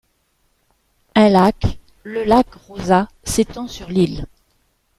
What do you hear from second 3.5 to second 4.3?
sur l'île.